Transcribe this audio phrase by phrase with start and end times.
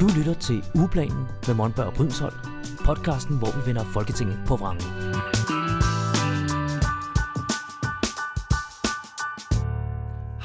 [0.00, 2.36] Du lytter til Ugeplanen med Monberg og Brydensholt,
[2.84, 4.84] podcasten, hvor vi vender Folketinget på vrangen.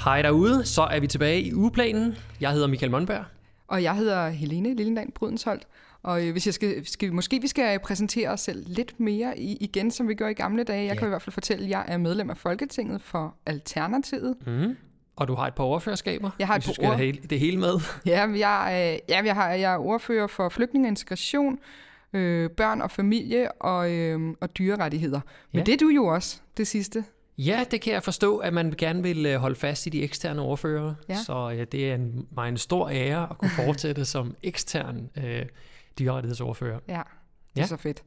[0.04, 2.16] Hej derude, så er vi tilbage i ugeplanen.
[2.42, 3.24] Jeg hedder Michael Monberg.
[3.68, 5.68] Og jeg hedder Helene Lillendal Brydensholt.
[6.04, 9.58] Og øh, hvis jeg skal, skal, måske vi skal præsentere os selv lidt mere i,
[9.62, 10.82] igen, som vi gjorde i gamle dage.
[10.86, 11.00] Jeg Ja.
[11.00, 14.36] kan i hvert fald fortælle, at jeg er medlem af Folketinget for Alternativet.
[14.48, 14.76] Mm.
[15.16, 16.30] Og du har et par overførskaber.
[16.40, 17.74] Jeg har et par skal ord- hele- det hele med.
[18.06, 21.60] Ja, jeg, øh, ja, jeg, har, jeg er ordfører for flygtning og integration,
[22.14, 25.20] øh, børn og familie og, øh, og dyrerettigheder.
[25.52, 25.64] Men Ja.
[25.64, 27.04] det er du jo også, det sidste.
[27.38, 30.42] Ja, det kan jeg forstå, at man gerne vil øh, holde fast i de eksterne
[30.42, 30.96] overførere.
[31.10, 31.16] Ja.
[31.26, 35.46] Så øh, det er en, mig en stor ære at kunne fortsætte som ekstern øh,
[36.00, 36.80] dyrerettighedsordfører.
[36.88, 36.94] Ja,
[37.50, 37.62] det Ja.
[37.62, 38.04] er så fedt.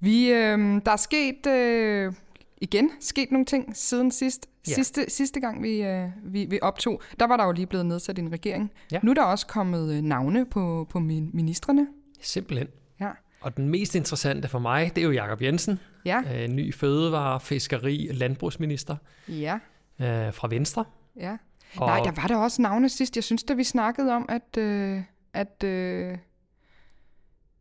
[0.00, 2.12] Vi, øh, der er sket øh,
[2.60, 4.46] igen sket nogle ting siden sidst.
[4.68, 4.72] Ja.
[4.74, 8.18] Sidste, sidste gang vi, øh, vi, vi optog, der var der jo lige blevet nedsat
[8.18, 8.72] en regering.
[8.92, 8.98] Ja.
[9.02, 11.86] Nu er der også kommet øh, navne på, på min, ministerne.
[12.20, 12.68] Simpelthen.
[13.00, 13.10] Ja.
[13.40, 17.40] Og den mest interessante for mig, det er jo Jakob Jensen, Ja, øh, ny fødevare,
[17.40, 18.96] fiskeri, landbrugsminister
[19.28, 19.58] ja,
[20.00, 20.84] øh, fra Venstre.
[21.20, 21.36] ja.
[21.76, 23.16] Og Nej, der var der også navne sidst.
[23.16, 25.00] Jeg synes, da vi snakkede om, at, øh,
[25.34, 26.18] at, øh,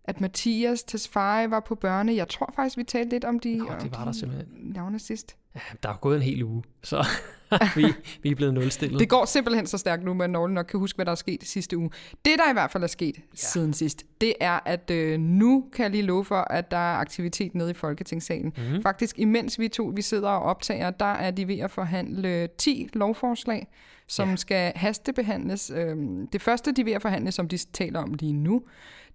[0.05, 2.13] at Mathias Tesfaye var på børne.
[2.15, 4.47] Jeg tror faktisk, vi talte lidt om de, Nå, om det var de der simpelthen.
[4.61, 5.35] navne sidst.
[5.55, 7.05] Ja, der er gået en hel uge, så
[7.75, 7.85] vi,
[8.23, 8.99] vi er blevet nulstillet.
[8.99, 11.43] Det går simpelthen så stærkt nu, at Norge nok kan huske, hvad der er sket
[11.43, 11.89] sidste uge.
[12.25, 13.21] Det, der i hvert fald er sket ja.
[13.33, 16.95] siden sidst, det er, at øh, nu kan jeg lige love for, at der er
[16.97, 18.53] aktivitet nede i Folketingssalen.
[18.73, 18.81] Mm.
[18.81, 22.89] Faktisk, imens vi to vi sidder og optager, der er de ved at forhandle 10
[22.93, 23.67] lovforslag,
[24.07, 24.31] som Ja.
[24.31, 24.35] ja.
[24.35, 25.71] skal hastebehandles.
[25.75, 28.61] Øhm, Det første, de er ved at forhandle, som de taler om lige nu,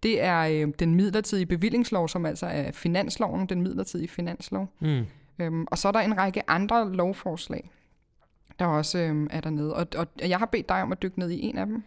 [0.03, 4.69] det er øh, den midlertidige bevillingslov, som altså er finansloven, den midlertidige finanslov.
[4.81, 5.05] Mm.
[5.39, 7.71] Øhm, og så er der en række andre lovforslag,
[8.59, 9.75] der også øhm, er dernede.
[9.75, 11.83] Og, og jeg har bedt dig om at dykke ned i en af dem.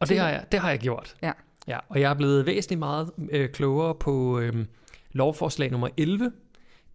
[0.00, 1.16] Og det har, jeg, det har jeg gjort.
[1.22, 1.32] Ja.
[1.68, 4.66] ja og jeg er blevet væsentligt meget øh, klogere på øh,
[5.12, 6.32] lovforslag nummer 11,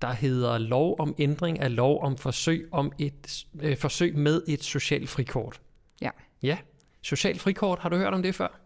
[0.01, 4.63] der hedder lov om ændring af lov om forsøg, om et, øh, forsøg med et
[4.63, 5.61] socialt frikort.
[6.01, 6.09] Ja.
[6.43, 6.57] Ja,
[7.01, 8.59] socialt frikort, har du hørt om det før?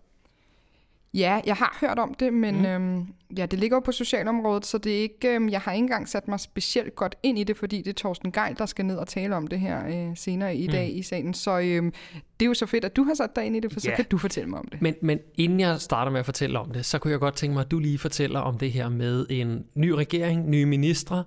[1.14, 2.66] Ja, jeg har hørt om det, men Mm.
[2.66, 3.08] øhm,
[3.38, 6.10] ja, det ligger jo på socialområdet, så det er ikke, øhm, jeg har ikke engang
[6.10, 8.96] sat mig specielt godt ind i det, fordi det er Torsten Geil, der skal ned
[8.98, 10.72] og tale om det her øh, senere i Mm.
[10.72, 11.34] dag i salen.
[11.34, 11.94] Så øhm,
[12.40, 13.90] det er jo så fedt, at du har sat dig ind i det, for så
[13.90, 13.96] Ja.
[13.96, 14.82] kan du fortælle mig om det.
[14.82, 17.54] Men, men inden jeg starter med at fortælle om det, så kunne jeg godt tænke
[17.54, 21.24] mig, at du lige fortæller om det her med en ny regering, nye ministre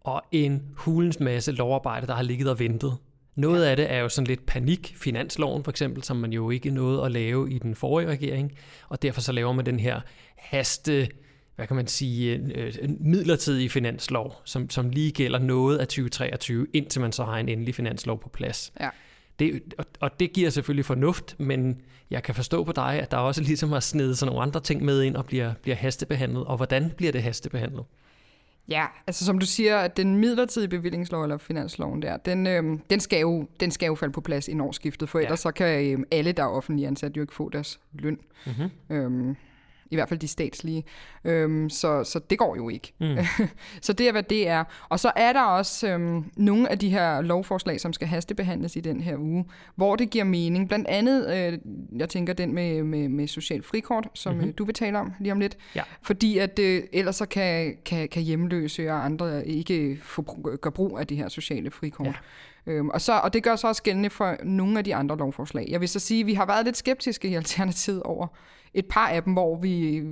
[0.00, 2.96] og en hulens masse lovarbejde, der har ligget og ventet.
[3.34, 6.70] Noget af det er jo sådan lidt panik, finansloven for eksempel, som man jo ikke
[6.70, 8.52] nåede at lave i den forrige regering,
[8.88, 10.00] og derfor så laver man den her
[10.36, 11.08] haste,
[11.56, 16.66] hvad kan man sige, øh, en midlertidige finanslov, som, som lige gælder noget af 2023,
[16.72, 18.72] indtil man så har en endelig finanslov på plads.
[18.80, 18.88] Ja.
[19.38, 21.80] Det, og, og det giver selvfølgelig fornuft, men
[22.10, 24.84] jeg kan forstå på dig, at der også ligesom har snedet sådan nogle andre ting
[24.84, 26.44] med ind og bliver, bliver hastebehandlet.
[26.44, 27.84] Og hvordan bliver det hastebehandlet?
[28.70, 33.00] Ja, altså som du siger, at den midlertidige bevillingslov, eller finansloven der, den, øhm, den,
[33.00, 35.24] skal jo, den skal jo falde på plads i årsskiftet, for Ja.
[35.24, 38.18] ellers så kan øhm, alle, der er offentlige ansat, jo ikke få deres løn.
[38.46, 38.96] Mm-hmm.
[38.96, 39.36] Øhm,
[39.90, 40.84] I hvert fald de statslige.
[41.24, 42.92] Øhm, så, så det går jo ikke.
[43.00, 43.16] Mm.
[43.82, 44.64] Så det er, hvad det er.
[44.88, 48.80] Og så er der også øhm, nogle af de her lovforslag, som skal hastebehandles i
[48.80, 49.44] den her uge,
[49.76, 50.68] hvor det giver mening.
[50.68, 51.58] Blandt andet, øh,
[51.98, 54.38] jeg tænker den med, med, med social frikort, som Mhm.
[54.40, 54.52] mm-hmm.
[54.54, 55.56] du vil tale om lige om lidt.
[55.74, 55.82] Ja.
[56.02, 60.22] Fordi at øh, ellers så kan, kan, kan hjemløse og andre ikke få,
[60.60, 62.06] gøre brug af det her sociale frikort.
[62.06, 62.12] Ja.
[62.72, 65.66] Øhm, og, så, og det gør så også gældende for nogle af de andre lovforslag.
[65.70, 68.26] Jeg vil så sige, at vi har været lidt skeptiske i Alternativet over
[68.74, 70.02] et par af dem, hvor, vi,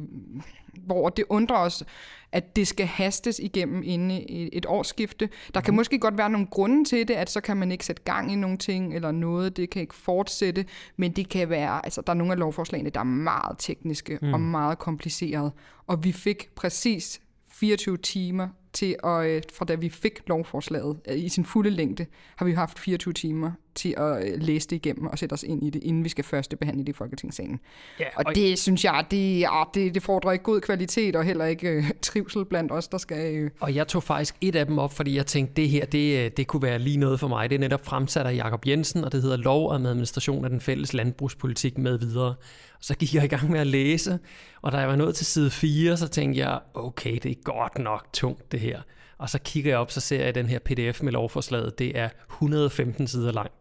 [0.72, 1.84] hvor det undrer os,
[2.32, 5.28] at det skal hastes igennem inden et årsskifte.
[5.54, 8.02] Der kan måske godt være nogle grunde til det, at så kan man ikke sætte
[8.02, 12.00] gang i nogle ting eller noget, det kan ikke fortsætte, men det kan være, altså
[12.00, 14.34] der er nogle af lovforslagene, der er meget tekniske mm.
[14.34, 15.50] og meget komplicerede,
[15.86, 21.19] og vi fik præcis 24 timer til at, øh, fra da vi fik lovforslaget øh,
[21.19, 25.06] i sin fulde længde, har vi haft 24 timer til at øh, læse det igennem
[25.06, 27.61] og sætte os ind i det, inden vi skal første behandle det i Folketingssalen.
[28.00, 31.44] Ja, Og det synes jeg, det, ja, det, det fordrer ikke god kvalitet og heller
[31.44, 33.35] ikke øh, trivsel blandt os, der skal...
[33.35, 36.25] Øh, Og jeg tog faktisk et af dem op, fordi jeg tænkte, det her, det,
[36.25, 37.50] øh, det kunne være lige noget for mig.
[37.50, 40.61] Det er netop fremsat af Jakob Jensen, og det hedder Lov om administration af den
[40.61, 42.35] fælles landbrugspolitik med videre.
[42.79, 44.19] Og så gik jeg i gang med at læse,
[44.62, 47.79] og da jeg var nået til side 4, så tænkte jeg, okay, det er godt
[47.79, 48.81] nok tungt det her.
[49.19, 51.79] Og så kigger jeg op, så ser jeg den her pdf med lovforslaget.
[51.79, 53.55] Det er 115 sider langt.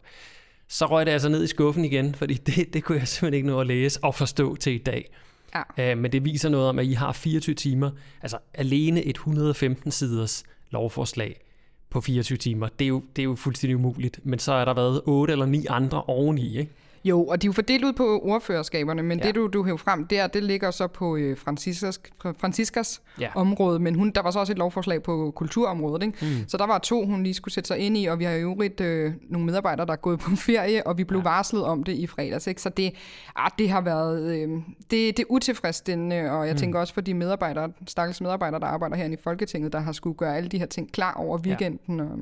[0.68, 3.48] Så røg det altså ned i skuffen igen, fordi det, det kunne jeg simpelthen ikke
[3.48, 5.10] nå at læse og forstå til i dag.
[5.54, 5.92] Ja.
[5.92, 7.90] Øh, men det viser noget om, at I har 24 timer,
[8.22, 11.40] altså alene et 115 siders lovforslag
[11.90, 12.68] på 24 timer.
[12.68, 14.20] Det er jo, det er jo fuldstændig umuligt.
[14.26, 16.72] Men så er der været 8 eller 9 andre oveni, ikke?
[17.04, 19.26] Jo, og de er jo fordelt ud på ordførerskaberne, men Ja.
[19.26, 22.00] det, du, du hæver frem der, det ligger så på øh, Franciscas,
[22.38, 23.28] Franciscas Ja.
[23.34, 26.18] område, men hun, der var så også et lovforslag på kulturområdet, ikke?
[26.22, 26.48] Mm.
[26.48, 28.38] Så der var to, hun lige skulle sætte sig ind i, og vi har jo
[28.38, 31.22] øvrigt øh, nogle medarbejdere, der er gået på ferie, og vi blev ja.
[31.24, 32.62] varslet om det i fredags, ikke?
[32.62, 32.92] Så det,
[33.36, 34.48] ah, det har været, øh,
[34.90, 36.58] det, det er utilfredsstillende, og jeg mm.
[36.58, 40.16] tænker også for de medarbejdere, stakkels medarbejdere, der arbejder herinde i Folketinget, der har skulle
[40.16, 41.96] gøre alle de her ting klar over weekenden.
[41.98, 42.04] Ja.
[42.04, 42.18] Og,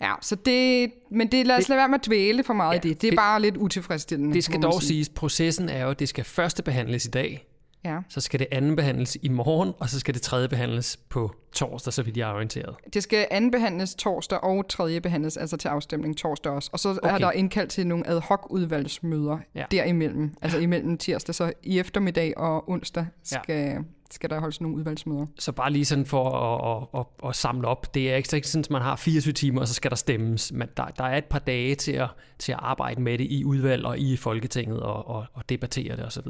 [0.00, 2.72] ja, så det, men det, lad os Det- lade være med at dvæle for meget
[2.72, 3.00] Ja, i det.
[3.02, 4.34] Det er det- bare lidt utilfredsstillende.
[4.34, 4.88] Det skal dog sige.
[4.88, 7.46] siges, processen er jo, at det skal første behandles i dag,
[7.84, 7.98] Ja.
[8.08, 11.92] så skal det anden behandles i morgen, og så skal det tredje behandles på torsdag,
[11.92, 12.76] så vidt jeg er orienteret.
[12.94, 16.70] Det skal anden behandles torsdag og tredje behandles, altså til afstemning torsdag også.
[16.72, 17.14] Og så okay.
[17.14, 19.64] er der indkaldt til nogle ad hoc udvalgsmøder Ja.
[19.70, 20.34] derimellem.
[20.42, 23.78] Altså imellem tirsdag, så i eftermiddag og onsdag skal, ja.
[24.10, 25.26] skal der holdes nogle udvalgsmøder.
[25.38, 28.48] Så bare lige sådan for at, at, at, at samle op, det er ikke ikke
[28.48, 30.52] sådan, at man har 24 timer, og så skal der stemmes.
[30.52, 32.08] Men der, der er et par dage til at,
[32.38, 36.04] til at arbejde med det i udvalg og i Folketinget og, og, og debattere det
[36.04, 36.26] osv.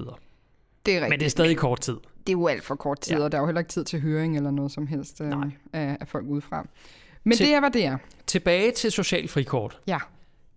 [0.86, 1.10] Det er rigtigt.
[1.10, 1.94] Men det er stadig kort tid.
[2.26, 3.22] det er jo alt for kort tid, Ja.
[3.24, 5.32] og der er jo heller ikke tid til høring eller noget som helst øh,
[5.72, 6.66] af, af folk udefra.
[7.24, 7.96] Men Til- det er, hvad det er.
[8.26, 9.78] Tilbage til social frikort.
[9.86, 9.98] Ja.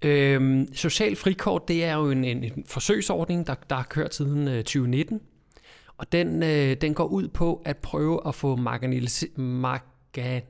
[0.01, 4.47] Øhm, social frikort, det er jo en, en, en forsøgsordning, der, der har kørt siden
[4.47, 5.21] øh, 2019.
[5.97, 10.41] Og den, øh, den går ud på at prøve at få marginalisi- marga-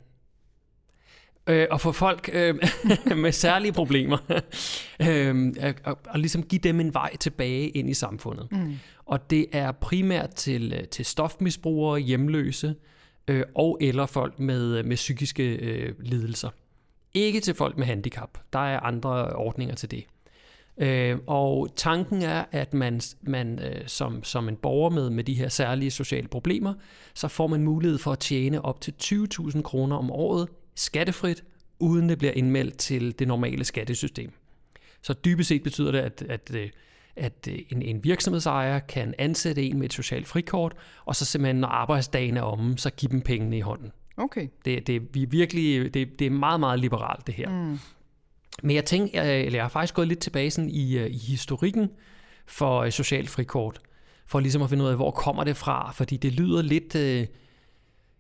[1.48, 2.56] øh, at få folk øh,
[3.24, 4.18] med særlige problemer,
[5.10, 8.48] øh, og, og, og ligesom give dem en vej tilbage ind i samfundet.
[8.52, 8.76] Mm.
[9.06, 12.76] Og det er primært til, øh, til stofmisbrugere, hjemløse
[13.28, 16.50] øh, og eller folk med, med psykiske øh, lidelser.
[17.14, 18.38] Ikke til folk med handicap.
[18.54, 20.06] Der er andre ordninger til det.
[20.78, 25.34] Øh, og tanken er, at man, man øh, som, som en borger med, med de
[25.34, 26.74] her særlige sociale problemer,
[27.14, 30.48] så får man mulighed for at tjene op til 20.000 kroner om året
[30.78, 31.44] skattefrit,
[31.80, 34.32] uden det bliver indmeldt til det normale skattesystem.
[35.02, 36.70] Så dybest set betyder det, at, at, øh,
[37.16, 40.74] at øh, en, en virksomhedsejer kan ansætte en med et socialt frikort,
[41.06, 43.92] og så simpelthen, når arbejdsdagen er omme, så give dem pengene i hånden.
[44.18, 44.48] Okay.
[44.66, 47.50] Det, det, vi virkelig, det, det er meget, meget liberalt, det her.
[47.50, 47.80] Mm.
[48.64, 51.90] Men jeg tænker, eller jeg har faktisk gået lidt tilbage sådan i, øh, i historikken
[52.46, 53.82] for øh, social frikort,
[54.26, 56.96] for ligesom at finde ud af, hvor kommer det fra, fordi det lyder lidt...
[56.96, 57.26] Øh,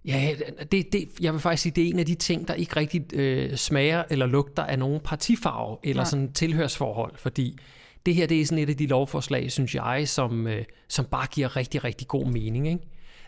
[0.08, 0.36] ja,
[0.72, 3.14] det, det, jeg vil faktisk sige, det er en af de ting, der ikke rigtig
[3.14, 6.10] øh, smager eller lugter af nogen partifarve eller Nej.
[6.10, 7.58] sådan tilhørsforhold, fordi
[8.06, 11.28] det her det er sådan et af de lovforslag, synes jeg, som, øh, som bare
[11.32, 12.68] giver rigtig, rigtig god mening.
[12.68, 12.80] Ikke?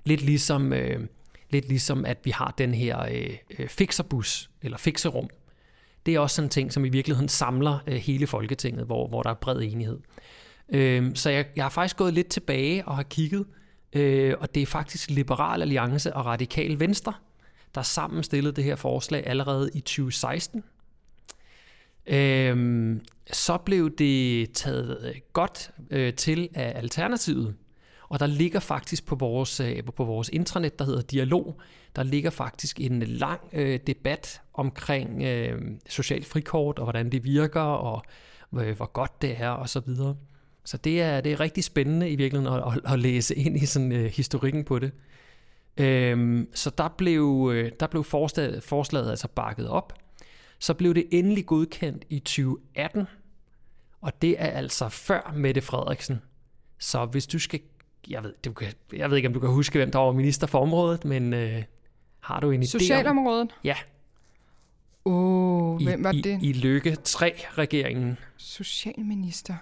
[0.05, 0.73] Lidt ligesom...
[0.73, 0.99] Øh,
[1.51, 5.29] Lidt ligesom, at vi har den her øh, øh, fixerbus, eller fixerum.
[6.05, 9.23] Det er også sådan en ting, som i virkeligheden samler øh, hele Folketinget, hvor, hvor
[9.23, 9.99] der er bred enighed.
[10.73, 13.45] Øh, så jeg, jeg har faktisk gået lidt tilbage og har kigget,
[13.94, 17.13] øh, og det er faktisk Liberal Alliance og Radikal Venstre,
[17.75, 20.63] der sammen stillede det her forslag allerede i 2016.
[22.07, 22.95] Øh,
[23.31, 27.56] så blev det taget øh, godt øh, til af Alternativet,
[28.09, 31.59] og der ligger faktisk på vores, øh, på vores intranet, der hedder Dialog,
[31.95, 37.62] der ligger faktisk en lang øh, debat omkring øh, socialt frikort, og hvordan det virker,
[37.62, 38.03] og
[38.53, 39.69] øh, hvor godt det er, og
[40.63, 43.65] så det er, det er rigtig spændende i virkeligheden at, at, at læse ind i
[43.65, 44.91] sådan øh, historikken på det.
[45.77, 49.94] Øhm, så der blev, øh, der blev forslaget, forslaget altså bakket op.
[50.59, 53.07] Så blev det endelig godkendt i 2018,
[54.01, 56.21] og det er altså før Mette Frederiksen.
[56.79, 57.59] Så hvis du skal
[58.09, 60.47] jeg ved, du kan, jeg ved ikke, om du kan huske, hvem der var minister
[60.47, 61.63] for området, men øh,
[62.19, 62.80] har du en idé om...
[62.80, 63.49] Socialområdet?
[63.63, 63.75] Ja,
[65.06, 66.39] Åh, oh, i, hvem var i, det?
[66.42, 68.18] i Lykke 3-regeringen.
[68.37, 69.56] Socialminister.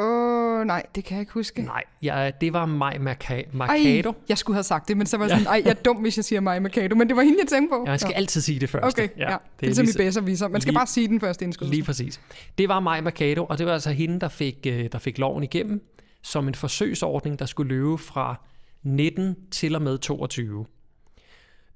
[0.00, 1.62] Åh, oh, nej, det kan jeg ikke huske.
[1.62, 4.12] Nej, ja, det var Maj Ej, Mercado.
[4.28, 6.16] jeg skulle have sagt det, men så var jeg sådan, ej, jeg er dum, hvis
[6.16, 7.82] jeg siger mig Mercado, men det var hende, jeg tænkte på.
[7.86, 8.16] Ja, man skal Nå.
[8.16, 8.98] altid sige det først.
[8.98, 9.30] Okay, ja.
[9.30, 9.36] ja.
[9.60, 10.48] Det er ligesom i bedre viser.
[10.48, 11.74] Man skal lige- bare sige den første indskydelse.
[11.74, 12.20] Lige præcis.
[12.58, 15.42] Det var Maj Mercado, og det var altså hende, der fik, øh, der fik loven
[15.42, 15.86] igennem
[16.22, 18.40] som en forsøgsordning, der skulle løbe fra
[18.82, 20.66] 19 til og med 22.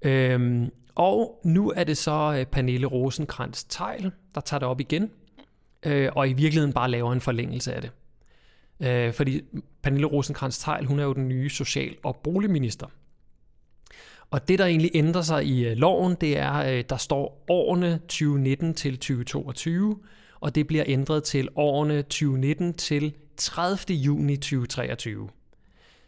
[0.02, 5.10] Øhm, og nu er det så øh, Pernille rosenkrantz teil der tager det op igen,
[5.86, 7.90] øh, og i virkeligheden bare laver en forlængelse af det.
[8.84, 9.40] Øh, fordi
[9.82, 12.86] Pernille rosenkrantz teil hun er jo den nye social- og boligminister.
[14.30, 17.98] Og det, der egentlig ændrer sig i øh, loven, det er, øh, der står årene
[17.98, 19.98] 2019 til 2022,
[20.40, 23.96] og det bliver ændret til årene 2019 til 30.
[23.96, 25.28] juni 2023.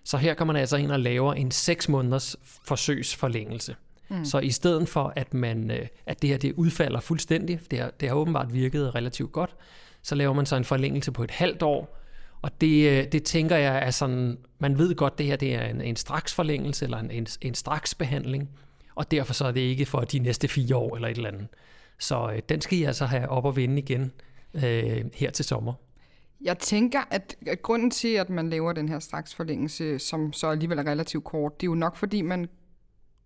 [0.04, 3.76] Så her kan man altså ind og lave en 6 måneders forsøgsforlængelse.
[4.09, 4.25] Mm.
[4.25, 7.90] Så i stedet for, at, man, øh, at det her det udfalder fuldstændig, det har,
[8.00, 9.56] det har åbenbart virket relativt godt,
[10.02, 11.99] så laver man så en forlængelse på et halvt år,
[12.43, 15.64] og det, øh, det tænker jeg er sådan, man ved godt, det her det er
[15.64, 18.50] en, en straks forlængelse eller en, en, en straks behandling,
[18.95, 21.47] og derfor så er det ikke for de næste fire år eller et eller andet.
[21.99, 24.12] Så øh, den skal I altså have op og vende igen
[24.55, 25.73] øh, her til sommer.
[26.40, 30.78] Jeg tænker, at, grunden til, at man laver den her slags forlængelse, som så alligevel
[30.78, 32.49] er relativt kort, det er jo nok, fordi man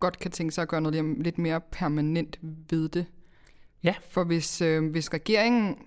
[0.01, 3.07] godt kan tænke sig at gøre noget lidt mere permanent ved det.
[3.83, 3.95] Ja.
[4.11, 5.79] For hvis, øh, hvis regeringen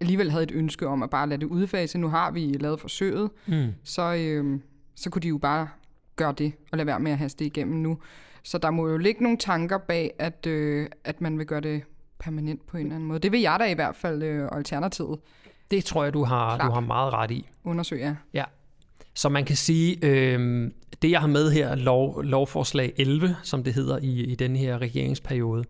[0.00, 3.30] alligevel havde et ønske om at bare lade det udfase, nu har vi lavet forsøget,
[3.46, 3.68] Mm.
[3.84, 4.60] så, øh,
[4.94, 5.68] så kunne de jo bare
[6.16, 7.98] gøre det og lade være med at haste det igennem nu.
[8.42, 11.82] Så der må jo ligge nogle tanker bag, at, øh, at man vil gøre det
[12.18, 13.18] permanent på en eller anden måde.
[13.18, 15.18] Det vil jeg da i hvert fald, øh, Alternativet,
[15.70, 16.68] Det tror jeg, du har, Klart.
[16.68, 17.48] du har meget ret i.
[17.64, 18.16] undersøge.
[18.34, 18.44] Ja.
[19.14, 20.70] Så man kan sige, øh,
[21.02, 24.78] det jeg har med her, lov, lovforslag 11, som det hedder i, i den her
[24.78, 25.64] regeringsperiode,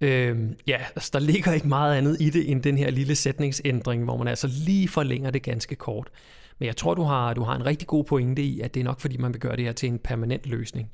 [0.00, 4.04] øh, ja, altså, der ligger ikke meget andet i det, end den her lille sætningsændring,
[4.04, 6.10] hvor man altså lige forlænger det ganske kort.
[6.58, 8.84] Men jeg tror, du har, du har en rigtig god pointe i, at det er
[8.84, 10.90] nok, fordi man vil gøre det her til en permanent løsning.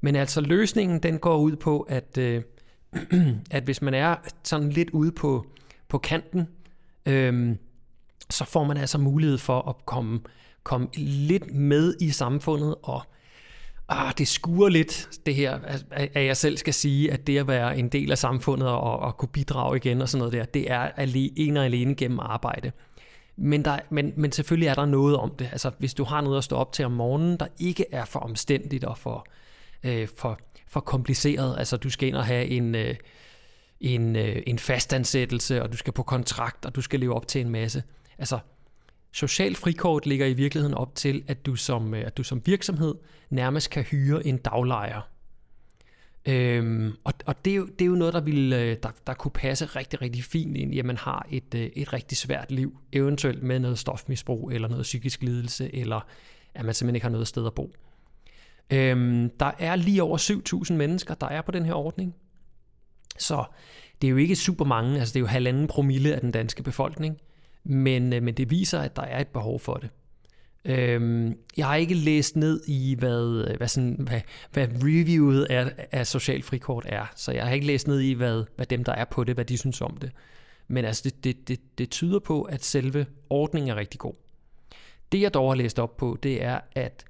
[0.00, 2.42] Men altså løsningen, den går ud på, at, øh,
[3.50, 5.46] at hvis man er sådan lidt ude på,
[5.88, 6.48] på kanten,
[7.06, 7.56] øh,
[8.30, 10.20] så får man altså mulighed for at komme,
[10.62, 13.02] komme lidt med i samfundet, og
[13.88, 15.58] ah, det skuer lidt det her,
[15.90, 19.16] at, jeg selv skal sige, at det at være en del af samfundet og, og
[19.16, 22.72] kunne bidrage igen og sådan noget der, det er alene, en og alene gennem arbejde.
[23.36, 25.48] Men, der, men, men selvfølgelig er der noget om det.
[25.52, 28.20] Altså, hvis du har noget at stå op til om morgenen, der ikke er for
[28.20, 29.26] omstændigt og for,
[29.84, 31.58] øh, for, for kompliceret.
[31.58, 32.94] Altså, du skal ind og have en, øh,
[33.80, 37.40] en, øh, en fastansættelse, og du skal på kontrakt, og du skal leve op til
[37.40, 37.82] en masse.
[38.18, 38.38] Altså,
[39.12, 42.94] social frikort ligger i virkeligheden op til, at du som, øh, at du som virksomhed
[43.30, 45.00] nærmest kan hyre en daglejer.
[46.26, 49.14] Øhm, og og det, er jo, det er jo noget, der, vil, øh, der, der
[49.14, 52.52] kunne passe rigtig, rigtig fint ind i, at man har et, øh, et rigtig svært
[52.52, 56.00] liv, eventuelt med noget stofmisbrug, eller noget psykisk lidelse, eller
[56.54, 57.72] at man simpelthen ikke har noget sted at bo.
[58.70, 60.18] Øhm, der er lige over
[60.68, 62.14] 7.000 mennesker, der er på den her ordning.
[63.18, 63.44] Så
[64.02, 66.62] det er jo ikke super mange, altså det er jo halvanden promille af den danske
[66.62, 67.18] befolkning,
[67.68, 69.90] men, øh, men det viser, at der er et behov for det.
[70.64, 74.20] Øhm, jeg har ikke læst ned i, hvad, øh, hvad, sådan, hvad,
[74.52, 78.44] hvad reviewet af, af social frikort er, så jeg har ikke læst ned i, hvad,
[78.56, 80.10] hvad dem, der er på det, hvad de synes om det.
[80.68, 84.14] Men altså, det, det, det, det tyder på, at selve ordningen er rigtig god.
[85.12, 87.04] Det, jeg dog har læst op på, det er, at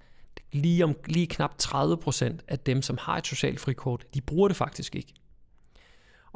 [0.53, 4.57] lige, om, lige knap 30% af dem, som har et socialt frikort, de bruger det
[4.57, 5.13] faktisk ikke.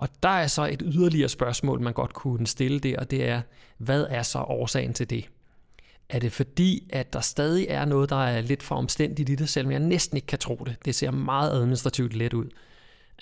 [0.02, 3.42] Og der er så et yderligere spørgsmål, man godt kunne stille der, og det er,
[3.78, 5.28] hvad er så årsagen til det?
[6.08, 9.48] Er det fordi, at der stadig er noget, der er lidt for omstændigt i det,
[9.48, 10.76] selvom jeg næsten ikke kan tro det?
[10.84, 12.44] Det ser meget administrativt let ud.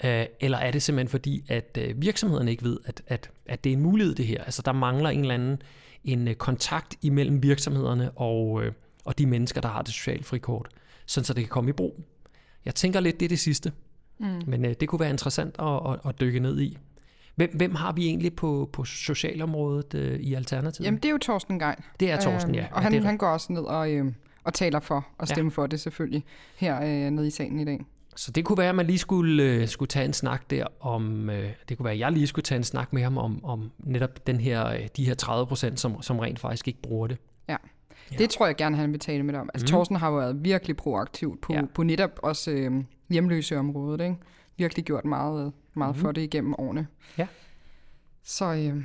[0.05, 3.71] Øh, eller er det simpelthen fordi, at øh, virksomhederne ikke ved, at, at, at det
[3.71, 4.45] er en mulighed det her?
[4.45, 5.63] Altså der mangler en eller anden
[6.05, 8.63] en øh, kontakt imellem virksomhederne og,
[9.05, 10.69] og de mennesker, der har det sociale frikort,
[11.07, 12.01] sådan så det kan komme i brug.
[12.65, 13.73] Jeg tænker lidt, det er det sidste.
[14.21, 14.27] Mm.
[14.47, 16.79] Men øh, det kunne være interessant at, at, at dykke ned i.
[17.37, 20.87] Hvem, hvem har vi egentlig på, på socialområdet øh, i Alternativet?
[20.87, 21.75] Jamen, det er jo Torsten Geil.
[22.01, 22.61] det er Torsten, ja.
[22.61, 24.13] Øhm, Og ja han, det er han går også ned og, øh,
[24.45, 25.35] og taler for og Ja.
[25.35, 26.25] stemme for det selvfølgelig
[26.57, 27.81] her øh, nede i salen i dag.
[28.17, 31.31] Så det kunne være, at man lige skulle, øh, skulle tage en snak der om,
[31.31, 33.71] øh, det kunne være, at jeg lige skulle tage en snak med ham om, om
[33.79, 37.19] netop den her, øh, de her 30 procent, som, som rent faktisk ikke bruger det.
[37.49, 37.57] Ja.
[38.13, 38.17] Ja.
[38.17, 39.51] Det tror jeg gerne, han vil tale med dig om.
[39.55, 39.71] Altså, Mm.
[39.71, 41.59] Torsten har været virkelig proaktiv på, Ja.
[41.59, 41.65] ja.
[41.75, 42.73] på netop også øh,
[43.11, 44.01] hjemløseområdet.
[44.05, 44.17] Ikke?
[44.57, 46.01] Virkelig gjort meget, meget Mhm.
[46.05, 46.87] for det igennem årene.
[47.19, 47.27] Ja.
[48.25, 48.85] Så øh,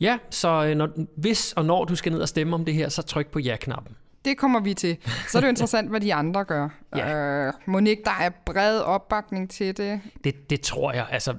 [0.00, 2.88] Ja, så øh, når, hvis og når du skal ned og stemme om det her,
[2.88, 3.96] så tryk på ja-knappen.
[4.24, 4.96] det kommer vi til.
[5.28, 6.68] Så er det jo interessant, hvad de andre gør.
[6.96, 7.46] Ja.
[7.46, 10.00] Øh, Monique, der er bred opbakning til det.
[10.24, 11.06] Det, det tror jeg.
[11.10, 11.34] Altså,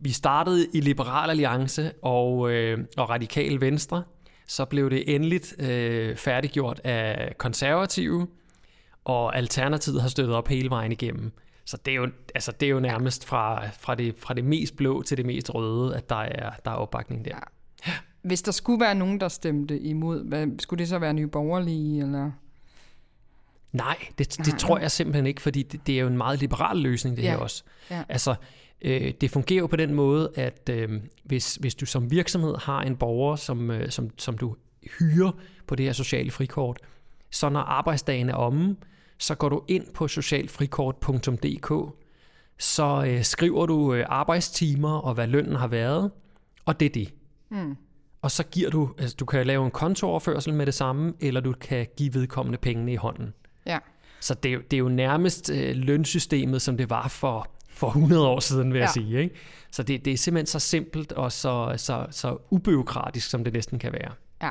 [0.00, 4.02] vi startede i Liberal Alliance og, øh, og Radikal Venstre.
[4.46, 8.26] Så blev det endeligt øh, færdiggjort af konservative,
[9.04, 11.32] og Alternativet har støttet op hele vejen igennem.
[11.64, 14.76] Så det er jo, altså, det er jo nærmest fra, fra, det, fra det mest
[14.76, 17.36] blå til det mest røde, at der er, der er opbakning der.
[18.22, 22.02] Hvis der skulle være nogen, der stemte imod, hvad, skulle det så være nye borgerlige?
[22.02, 22.30] Eller?
[23.72, 24.56] Nej, det, det Nej.
[24.58, 27.30] tror jeg simpelthen ikke, fordi det, det er jo en meget liberal løsning, det Ja.
[27.30, 27.64] her også.
[27.90, 28.02] Ja.
[28.08, 28.34] Altså,
[28.82, 32.82] øh, det fungerer jo på den måde, at øh, hvis, hvis du som virksomhed har
[32.82, 34.56] en borger, som, øh, som, som du
[34.98, 35.30] hyrer
[35.66, 36.78] på det her sociale frikort,
[37.30, 38.76] så når arbejdsdagen er omme,
[39.18, 41.96] så går du ind på socialfrikort.dk,
[42.58, 46.10] så øh, skriver du øh, arbejdstimer og hvad lønnen har været,
[46.64, 47.14] og det er det.
[47.50, 47.76] Mm.
[48.22, 51.52] Og så giver du, altså du kan lave en kontooverførsel med det samme, eller du
[51.52, 53.34] kan give vedkommende pengene i hånden.
[53.66, 53.78] Ja.
[54.20, 57.86] Så det er jo, det er jo nærmest øh, lønsystemet, som det var for, for
[57.86, 58.84] 100 år siden, vil ja.
[58.84, 59.22] jeg sige.
[59.22, 59.34] Ikke?
[59.70, 63.78] Så det, det er simpelthen så simpelt og så, så, så ubyråkratisk, som det næsten
[63.78, 64.12] kan være.
[64.42, 64.50] ja.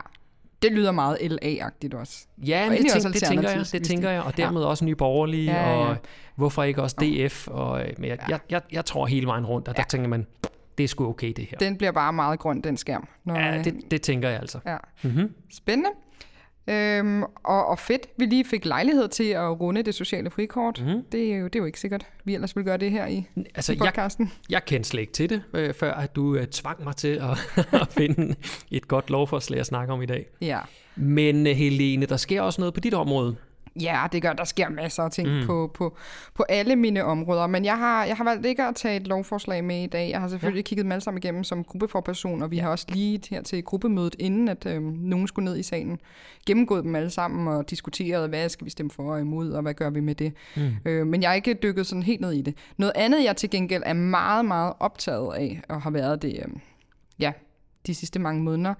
[0.63, 2.25] Det lyder meget LA-agtigt også.
[2.37, 4.67] Ja, men det, egentlig også tænk, det tænker jeg, det tænker jeg, og dermed ja.
[4.67, 5.75] også Nye Borgerlige, Ja, ja.
[5.75, 5.95] og
[6.35, 8.25] hvorfor ikke også DF, og, øh, men jeg, Ja.
[8.29, 9.89] jeg, jeg, jeg tror hele vejen rundt, og der Ja.
[9.89, 10.27] tænker man,
[10.77, 11.57] det er sgu okay det her.
[11.57, 13.07] Den bliver bare meget grøn, den skærm.
[13.25, 14.59] Når, ja, øh, det, det tænker jeg altså.
[14.65, 14.77] ja.
[15.03, 15.33] Mm-hmm.
[15.53, 15.89] Spændende.
[16.67, 20.81] Øhm, og, og fedt, vi lige fik lejlighed til at runde det sociale frikort.
[20.85, 21.03] Mhm.
[21.11, 23.25] Det, er jo, det er jo ikke sikkert, vi ellers vil gøre det her i,
[23.55, 24.31] Altså, i jeg, podcasten.
[24.49, 27.63] jeg kendte slet ikke til det, øh, før at du øh, tvang mig til at,
[27.81, 28.35] at finde
[28.71, 30.25] et godt lovforslag at snakke om i dag.
[30.41, 30.59] Ja.
[30.95, 33.35] Men øh, Helene, der sker også noget på dit område.
[33.81, 35.45] Ja, det gør, der sker masser af ting Mm.
[35.45, 35.97] på, på,
[36.33, 39.63] på alle mine områder, men jeg har, jeg har valgt ikke at tage et lovforslag
[39.63, 40.09] med i dag.
[40.09, 40.67] Jeg har selvfølgelig ja.
[40.67, 42.61] kigget dem alle sammen igennem som gruppeforperson, og vi ja.
[42.61, 45.99] har også lige her til gruppemødet, inden at øhm, nogen skulle ned i salen,
[46.47, 49.73] gennemgået dem alle sammen og diskuteret, hvad skal vi stemme for og imod, og hvad
[49.73, 50.33] gør vi med det.
[50.55, 50.71] Mm.
[50.85, 52.55] Øh, men jeg er ikke dykket sådan helt ned i det.
[52.77, 56.53] Noget andet, jeg til gengæld er meget, meget optaget af, og har været det, øh,
[57.19, 57.31] ja,
[57.87, 58.73] de sidste mange måneder,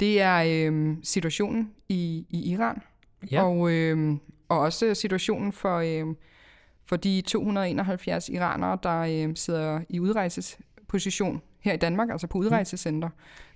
[0.00, 2.82] det er øh, situationen i, i Iran.
[3.30, 3.42] Ja.
[3.42, 4.16] Og, øh,
[4.48, 6.14] og også situationen for, øh,
[6.84, 13.08] for de 271 iranere, der øh, sidder i udrejsesposition her i Danmark, altså på udrejsecenter.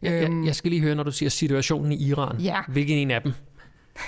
[0.03, 2.41] Jeg, jeg, Øhm, jeg skal lige høre, når du siger situationen i Iran.
[2.41, 2.61] Ja.
[2.69, 3.33] Hvilken en af dem?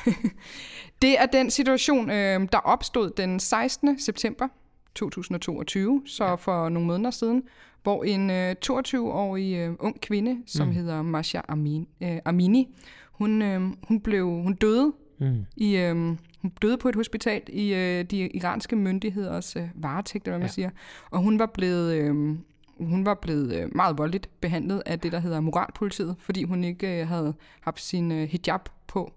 [1.03, 3.99] Det er den situation, øh, der opstod den 16.
[4.01, 4.49] september
[4.95, 6.35] 2022, så ja.
[6.35, 7.43] for nogle måneder siden,
[7.83, 10.73] hvor en øh, 22-årig øh, ung kvinde, som mm.
[10.73, 12.75] hedder Masha Amin, øh, Amini,
[13.13, 15.47] hun, øh, hun, blev, hun døde Mm.
[15.57, 15.95] i, øh,
[16.43, 20.47] hun døde på et hospital i øh, de iranske myndigheders øh, varetægt, eller hvad man
[20.47, 20.53] Ja.
[20.53, 20.71] siger.
[21.11, 22.37] Og hun var blevet, øh,
[22.81, 27.01] hun var blevet øh, meget voldeligt behandlet af det, der hedder moralpolitiet, fordi hun ikke
[27.01, 29.13] øh, havde haft sin øh, hijab på.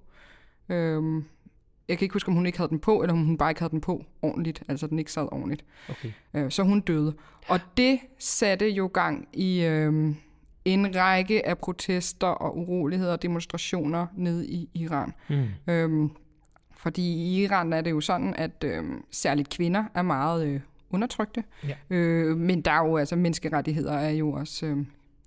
[0.70, 1.24] Øh,
[1.88, 3.62] jeg kan ikke huske, om hun ikke havde den på, eller om hun bare ikke
[3.62, 5.65] havde den på ordentligt, altså den ikke sad ordentligt.
[5.89, 6.10] Okay.
[6.34, 7.13] Øh, så hun døde.
[7.48, 10.15] Og det satte jo gang i øh,
[10.66, 15.13] en række af protester og uroligheder og demonstrationer nede i Iran.
[15.30, 15.46] Mm.
[15.68, 16.12] Øhm,
[16.78, 21.44] fordi i Iran er det jo sådan, at øhm, særligt kvinder er meget øh, undertrykte.
[21.68, 21.75] Ja.
[21.96, 24.78] Øh, men der er jo altså menneskerettigheder er jo også øh,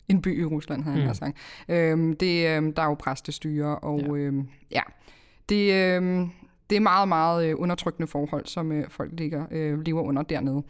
[0.08, 1.06] en by i Rusland, har jeg Mm.
[1.08, 1.14] mm.
[1.14, 1.36] sagt.
[1.68, 4.06] Øhm, det, øh, der er jo præstestyre, og Ja.
[4.06, 4.34] ja, øh,
[4.70, 4.80] ja
[5.48, 6.26] det, øh,
[6.70, 10.62] det er meget, meget øh, undertrykkende forhold, som øh, folk ligger, øh, lever under dernede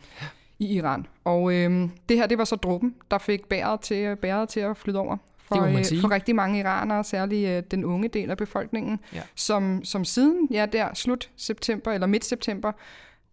[0.63, 1.07] i Iran.
[1.25, 4.77] Og øh, det her, det var så dråben, der fik bæret til, bæret til at
[4.77, 9.01] flyde over for, øh, for rigtig mange iranere, særligt øh, den unge del af befolkningen,
[9.13, 9.21] Ja.
[9.35, 12.73] som, som siden, ja der, slut september eller midt september,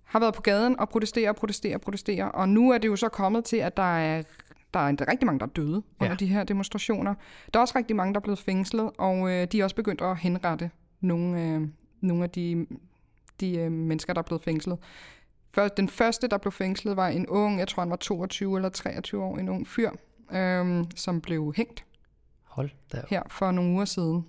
[0.03, 2.31] har været på gaden og protestere, protestere, protestere.
[2.31, 4.21] Og nu er det jo så kommet til, at der er,
[4.73, 6.05] der er rigtig mange, der er døde Ja.
[6.05, 7.13] under de her demonstrationer.
[7.53, 10.01] Der er også rigtig mange, der er blevet fængslet, og øh, de er også begyndt
[10.01, 10.69] at henrette
[11.01, 11.61] nogle, øh,
[12.01, 12.65] nogle af de,
[13.39, 14.77] de øh, mennesker, der er blevet fængslet.
[15.51, 18.69] Først, den første, der blev fængslet, var en ung, jeg tror han var 22 eller
[18.69, 19.91] 23 år, en ung fyr,
[20.31, 21.85] øh, som blev hængt
[22.43, 23.01] Hold da.
[23.09, 24.25] her for nogle uger siden.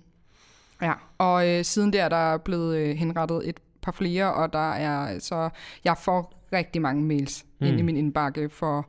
[0.81, 4.71] Ja, og øh, siden der er der blevet øh, henrettet et par flere, og der
[4.71, 5.49] er så
[5.83, 7.67] jeg får rigtig mange mails mm.
[7.67, 7.85] ind i Mm.
[7.85, 8.85] min indbakke for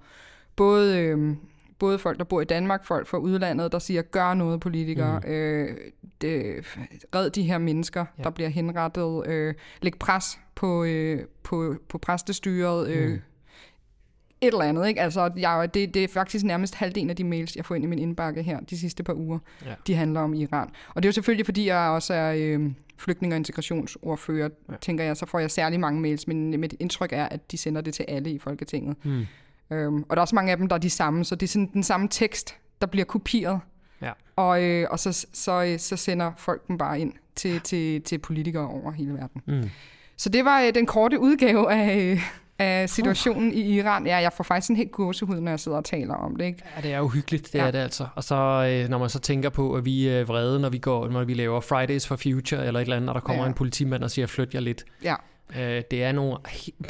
[0.56, 1.36] både øh,
[1.78, 5.30] både folk der bor i Danmark, folk fra udlandet, der siger gør noget politikere, mm.
[5.30, 5.76] øh,
[6.20, 6.64] det,
[7.14, 8.22] red de her mennesker, ja.
[8.22, 12.88] der bliver henrettet, øh, læg pres på øh, på på præstestyret.
[12.88, 13.20] Øh, Mm.
[14.40, 15.00] et eller andet, ikke?
[15.00, 17.86] Altså, jeg, det, det er faktisk nærmest halvdelen af de mails, jeg får ind i
[17.86, 19.74] min indbakke her de sidste par uger, Ja.
[19.86, 20.68] de handler om Iran.
[20.88, 24.74] Og det er jo selvfølgelig, fordi jeg også er øh, flygtning- og integrationsordfører, Ja.
[24.80, 27.80] tænker jeg, så får jeg særlig mange mails, men mit indtryk er, at de sender
[27.80, 28.96] det til alle i Folketinget.
[29.04, 29.26] Mm.
[29.70, 31.48] Øhm, og der er også mange af dem, der er de samme, så det er
[31.50, 33.60] sådan den samme tekst, der bliver kopieret.
[34.02, 34.12] Ja.
[34.36, 38.68] Og, øh, og så, så, så sender folk dem bare ind til, til, til politikere
[38.68, 39.42] over hele verden.
[39.46, 39.70] Mm.
[40.16, 42.20] Så det var øh, den korte udgave af, øh,
[42.58, 43.56] af situationen uh.
[43.56, 44.06] i Iran.
[44.06, 46.44] Ja, jeg får faktisk en helt gåsehud, når jeg sidder og taler om det.
[46.44, 46.62] Ikke?
[46.76, 47.66] Ja, det er jo hyggeligt, det ja.
[47.66, 48.06] Er det altså.
[48.14, 51.08] Og så øh, når man så tænker på, at vi er vrede, når vi går,
[51.08, 53.48] når vi laver Fridays for Future eller et eller andet, og der kommer ja.
[53.48, 54.84] En politimand og siger, flyt jer lidt.
[55.04, 55.14] Ja.
[55.56, 56.36] Øh, det, er nogle,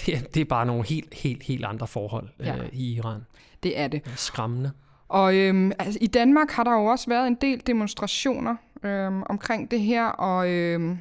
[0.06, 2.54] det, er, det er bare nogle helt, helt, helt andre forhold øh, Ja.
[2.72, 3.20] i Iran.
[3.62, 4.02] Det er det.
[4.16, 4.70] Skræmmende.
[5.08, 9.70] Og øhm, altså, i Danmark har der jo også været en del demonstrationer øhm, omkring
[9.70, 10.98] det her, og øhm,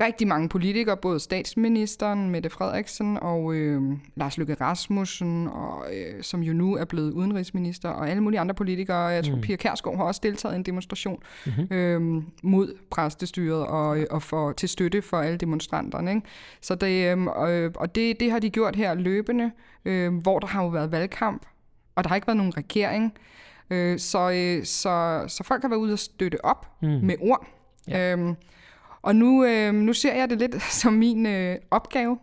[0.00, 6.42] rigtig mange politikere, både statsministeren, Mette Frederiksen og øhm, Lars Løkke Rasmussen, og, øh, som
[6.42, 8.96] jo nu er blevet udenrigsminister, og alle mulige andre politikere.
[8.98, 9.40] Jeg tror, Mm.
[9.40, 11.76] Pia Kærsgaard har også deltaget i en demonstration Mm-hmm.
[11.76, 16.10] øhm, mod præstestyret og, øh, og for, til støtte for alle demonstranterne.
[16.10, 16.22] Ikke?
[16.60, 19.50] Så det, øhm, og, og det, det har de gjort her løbende,
[19.84, 21.46] øh, hvor der har jo været valgkamp,
[21.96, 23.12] og der har ikke været nogen regering.
[23.70, 26.88] Øh, så, øh, så, så folk har været ude og støtte op Mm.
[26.88, 27.46] med ord.
[27.88, 28.10] Ja.
[28.10, 28.32] Ja.
[29.02, 32.18] Og nu, øh, nu ser jeg det lidt som min øh, opgave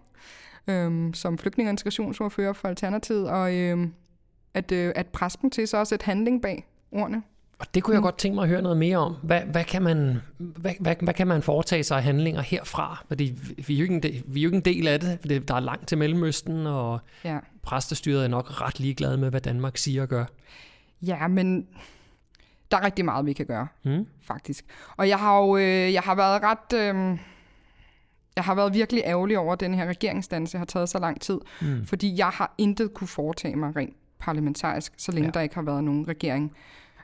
[0.67, 3.87] øh, som flygtning- og integrationsordfører for Alternativet, og øh,
[4.53, 7.21] at, øh, at presse dem til så at sætte handling bag ordene.
[7.59, 8.03] Og det kunne jeg Mm.
[8.03, 9.15] godt tænke mig at høre noget mere om.
[9.23, 13.03] Hvad, hvad, kan, man, hvad, hvad, hvad kan man foretage sig af handlinger herfra?
[13.07, 15.19] Fordi vi er jo ikke en del, vi er jo ikke en del af det.
[15.23, 15.47] det.
[15.47, 17.37] Der er langt til Mellemøsten, og Ja.
[17.63, 20.25] præstestyret er nok ret ligeglade med, hvad Danmark siger og gør.
[21.01, 21.67] Ja, men
[22.71, 24.07] der er rigtig meget, vi kan gøre, Mm.
[24.21, 24.65] faktisk.
[24.97, 26.73] Og jeg har jo øh, jeg har været ret...
[26.79, 27.19] Øh,
[28.35, 31.39] jeg har været virkelig ærgerlig over, at den her regeringsdannelse har taget så lang tid,
[31.61, 31.85] Mm.
[31.85, 35.31] fordi jeg har intet kunne foretage mig rent parlamentarisk, så længe Ja.
[35.31, 36.53] der ikke har været nogen regering.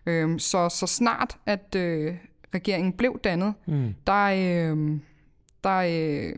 [0.06, 2.15] Øhm, så, så snart, at øh,
[2.56, 3.93] regeringen blev dannet, Mm.
[4.08, 5.00] der, øh,
[5.63, 6.36] der, øh,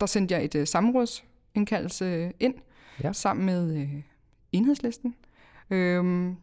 [0.00, 2.54] der sendte jeg et øh, samrådsindkaldelse ind,
[3.02, 3.12] Ja.
[3.12, 3.88] sammen med øh,
[4.52, 5.14] enhedslisten.
[5.70, 6.36] Øhm,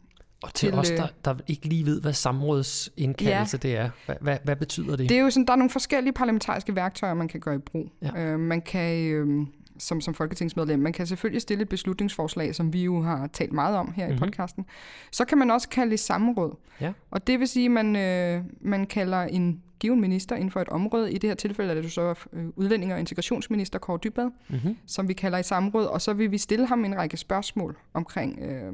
[0.44, 3.68] Og til Til, os, øh, der, der ikke lige ved, hvad samrådsindkaldelse ja.
[3.68, 3.90] det er.
[4.06, 5.08] Hvad, hvad, hvad betyder det?
[5.08, 7.88] Det er jo sådan, der er nogle forskellige parlamentariske værktøjer, man kan gøre i brug.
[8.02, 8.20] Ja.
[8.20, 9.46] Øh, man kan, øh,
[9.78, 13.76] som, som folketingsmedlem, man kan selvfølgelig stille et beslutningsforslag, som vi jo har talt meget
[13.76, 14.14] om her mm-hmm.
[14.14, 14.24] Mhm.
[14.24, 14.66] i podcasten.
[15.12, 16.56] Så kan man også kalde i samråd.
[16.80, 16.92] Ja.
[17.10, 20.68] Og det vil sige, at man, øh, man kalder en given minister inden for et
[20.68, 21.12] område.
[21.12, 24.76] I det her tilfælde er det så øh, udlænding- og integrationsminister Kåre Dybad, Mm-hmm.
[24.86, 28.38] som vi kalder i samråd, og så vil vi stille ham en række spørgsmål omkring,
[28.42, 28.72] øh,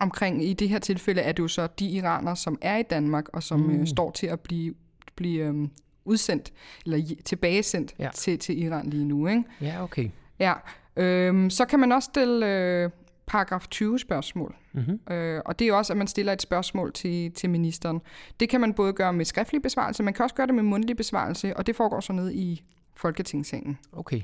[0.00, 3.28] omkring i det her tilfælde er det jo så de iranere, som er i Danmark,
[3.28, 3.80] og som Mm.
[3.80, 4.74] øh, står til at blive,
[5.16, 5.68] blive øh,
[6.04, 6.52] udsendt,
[6.86, 8.08] eller tilbagesendt Ja.
[8.14, 9.26] til, til Iran lige nu.
[9.26, 9.42] Ikke?
[9.60, 10.08] Ja, okay.
[10.38, 10.52] Ja.
[10.96, 12.90] Øhm, så kan man også stille øh,
[13.26, 14.54] paragraf 20 spørgsmål.
[14.72, 15.12] Mm-hmm.
[15.14, 18.00] Øh, og det er også, at man stiller et spørgsmål til, til ministeren.
[18.40, 20.96] Det kan man både gøre med skriftlig besvarelse, man kan også gøre det med mundtlig
[20.96, 22.62] besvarelse, og det foregår så ned i
[22.94, 23.78] Folketingssalen.
[23.92, 24.20] Okay.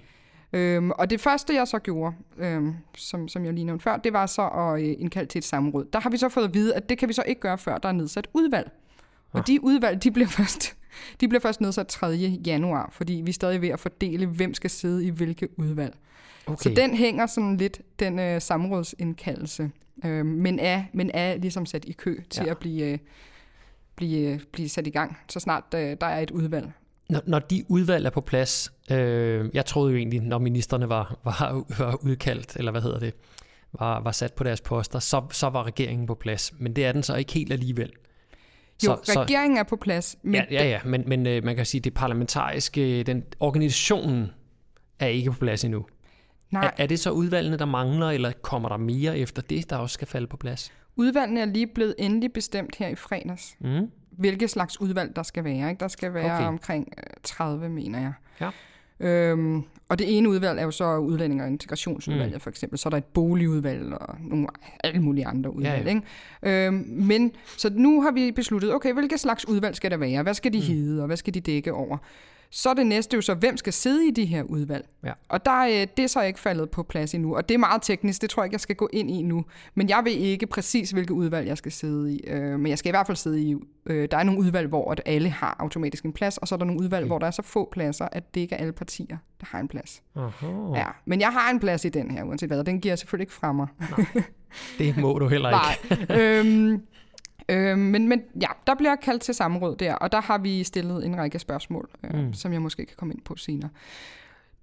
[0.53, 4.13] Øhm, og det første, jeg så gjorde, øhm, som, som jeg lige nævnte før, det
[4.13, 5.85] var så at øh, indkalde til et samråd.
[5.93, 7.79] Der har vi så fået at vide, at det kan vi så ikke gøre, før
[7.79, 8.71] der er nedsat udvalg.
[9.33, 9.47] Og Ah.
[9.47, 10.77] de udvalg, de bliver først,
[11.21, 12.07] de bliver først nedsat 3.
[12.47, 15.95] januar, fordi vi er stadig ved at fordele, hvem skal sidde i hvilke udvalg.
[16.47, 16.57] okay.
[16.63, 19.71] Så den hænger sådan lidt, den øh, samrådsindkaldelse,
[20.05, 22.51] øh, men, er, men er ligesom sat i kø til Ja.
[22.51, 22.99] at blive, øh,
[23.97, 26.73] blive, øh, blive sat i gang, så snart øh, der er et udvalg.
[27.09, 31.19] Når, når de udvalg er på plads, øh, jeg troede jo egentlig, når ministerne var,
[31.25, 33.15] var, var udkaldt, eller hvad hedder det,
[33.73, 36.53] var, var sat på deres poster, så, så var regeringen på plads.
[36.59, 37.93] Men det er den så ikke helt alligevel.
[38.87, 41.67] Jo, så, regeringen er på plads, men ja, ja, ja, men, men øh, man kan
[41.67, 44.31] sige, det parlamentariske, den organisationen
[44.99, 45.87] er ikke på plads endnu.
[46.51, 49.77] nej, Er, er det så udvalgene, der mangler, eller kommer der mere efter det, der
[49.77, 50.73] også skal falde på plads?
[50.97, 53.57] udvalgene er lige blevet endelig bestemt her i fredags.
[53.61, 53.91] Mm.
[54.19, 55.71] Hvilke slags udvalg der skal være.
[55.71, 55.81] Ikke?
[55.81, 56.47] Der skal være Okay.
[56.47, 58.13] omkring øh, 30, mener jeg.
[58.41, 58.51] Ja.
[59.01, 62.41] Øhm, og det ene udvalg er jo så udlænding- og integrationsudvalget, mm.
[62.41, 62.79] for eksempel.
[62.79, 64.47] Så er der et boligudvalg og nogle
[64.85, 65.87] alle mulige andre udvalg.
[65.87, 65.89] ja.
[65.89, 66.67] Ikke?
[66.67, 70.23] Øhm, men så nu har vi besluttet, okay, hvilke slags udvalg skal der være?
[70.23, 70.65] Hvad skal de mm.
[70.65, 71.97] hedde, og hvad skal de dække over?
[72.51, 74.87] Så er det næste jo så, hvem skal sidde i de her udvalg?
[75.05, 75.13] Ja.
[75.29, 77.37] Og der, øh, det er så ikke faldet på plads endnu.
[77.37, 79.45] Og det er meget teknisk, det tror jeg ikke, jeg skal gå ind i nu.
[79.75, 82.21] Men jeg ved ikke præcis, hvilke udvalg jeg skal sidde i.
[82.27, 83.55] Øh, men jeg skal i hvert fald sidde i...
[83.87, 86.57] Øh, der er nogle udvalg, hvor at alle har automatisk en plads, og så er
[86.57, 87.05] der nogle udvalg, Okay.
[87.05, 87.09] okay.
[87.11, 89.69] hvor der er så få pladser, at det ikke er alle partier, der har en
[89.69, 90.03] plads.
[90.17, 90.47] Aha.
[90.75, 92.59] Ja, men jeg har en plads i den her, uanset hvad.
[92.59, 93.67] og Den giver jeg selvfølgelig ikke fra mig.
[94.79, 95.51] Det må du heller
[95.91, 96.05] ikke.
[96.09, 96.21] Nej.
[96.21, 96.83] øhm,
[97.49, 101.07] øhm, men, men ja, der bliver kaldt til samråd der, og der har vi stillet
[101.07, 102.33] en række spørgsmål, øh, Mm.
[102.33, 103.71] som jeg måske kan komme ind på senere.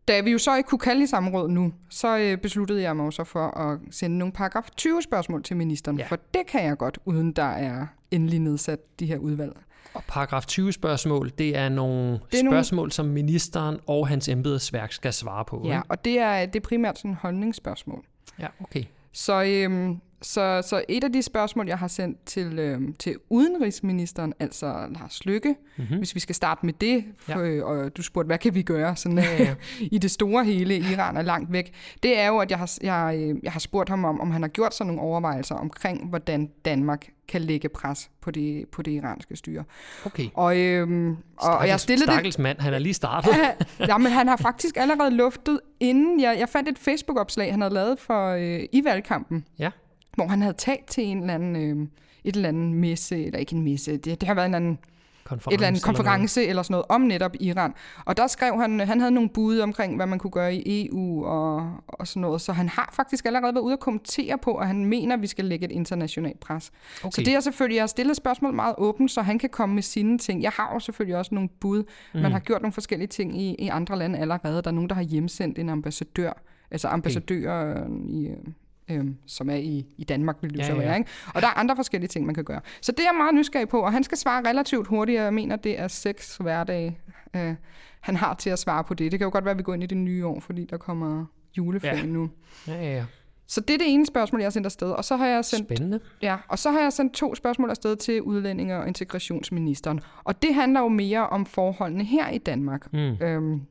[0.08, 3.14] Da vi jo så ikke kunne kalde i samråd nu, så øh, besluttede jeg mig
[3.14, 6.06] så for at sende nogle paragraf 20 spørgsmål til ministeren, Ja.
[6.08, 9.54] for det kan jeg godt, uden der er endelig nedsat de her udvalg.
[9.94, 12.92] Og paragraf 20 spørgsmål, det er nogle det er spørgsmål, nogle...
[12.92, 15.62] som ministeren og hans embedsværk skal svare på.
[15.66, 15.86] Ja, ikke?
[15.90, 18.04] og det er, det er primært sådan holdningsspørgsmål.
[18.40, 18.84] ja okay.
[19.12, 24.34] Så, øhm, så, så et af de spørgsmål, jeg har sendt til, øhm, til udenrigsministeren,
[24.40, 25.98] altså Lars Lykke, Mm-hmm.
[25.98, 27.36] hvis vi skal starte med det, Ja.
[27.36, 29.56] for, øh, og du spurgte, hvad kan vi gøre sådan, Ja, ja.
[29.92, 33.16] i det store hele, Iran er langt væk, det er jo, at jeg har, jeg,
[33.18, 36.50] øh, jeg har spurgt ham om, om han har gjort sig nogle overvejelser omkring, hvordan
[36.66, 39.64] Danmark kan lægge pres på det, på det iranske styre.
[40.06, 40.28] Okay.
[40.34, 41.18] Og, øhm, og,
[41.58, 42.12] og jeg Stakkels- stillede.
[42.12, 43.32] Stakkels mand, han er lige startet.
[43.80, 47.74] Ja, men han har faktisk allerede luftet, inden jeg, jeg fandt et Facebook-opslag, han havde
[47.74, 49.70] lavet for øh, i valgkampen, Ja.
[50.16, 51.88] Hvor han havde talt til en eller anden, øh,
[52.24, 54.80] et eller andet messe, eller ikke en messe, det, det har været en eller anden
[55.24, 57.74] Konference et eller andet konference eller sådan noget om netop Iran.
[58.06, 61.26] Og der skrev han, han havde nogle bud omkring, hvad man kunne gøre i EU
[61.26, 62.42] og, og sådan noget.
[62.42, 65.28] Så han har faktisk allerede været ude og kommentere på, at han mener, at vi
[65.28, 66.72] skal lægge et internationalt pres.
[67.04, 67.12] Okay.
[67.12, 69.84] Så det er selvfølgelig, jeg har stillet spørgsmål meget åbent, så han kan komme med
[69.84, 70.44] sine ting.
[70.44, 71.84] Jeg har jo selvfølgelig også nogle bud.
[72.14, 72.20] Mm.
[72.20, 74.62] Man har gjort nogle forskellige ting i, i andre lande allerede.
[74.62, 78.30] Der er nogen, der har hjemsendt en ambassadør, altså ambassadører i,
[78.92, 80.88] øh, som er i, i Danmark, vil det Ja, ja, så ja.
[80.88, 80.98] være.
[80.98, 81.10] Ikke?
[81.36, 82.62] Og der er andre forskellige ting, man kan gøre.
[82.82, 85.20] Så det er jeg meget nysgerrig på, og han skal svare relativt hurtigt.
[85.20, 87.00] Jeg mener, det er seks hverdage,
[87.36, 87.56] øh,
[88.02, 89.12] han har til at svare på det.
[89.12, 90.78] Det kan jo godt være, at vi går ind i det nye år, fordi der
[90.78, 91.26] kommer
[91.58, 92.00] juleferie Ja.
[92.02, 92.06] ja.
[92.06, 92.30] nu.
[92.68, 93.06] Ja, ja, ja.
[93.48, 94.92] Så det er det ene spørgsmål, jeg har sendt afsted.
[94.92, 96.00] Og så har jeg sendt Spændende.
[96.22, 100.00] Ja, og så har jeg sendt to spørgsmål afsted til udlændinge- og integrationsministeren.
[100.24, 102.94] Og det handler jo mere om forholdene her i Danmark.
[102.94, 103.00] Mm.
[103.00, 103.62] Øhm,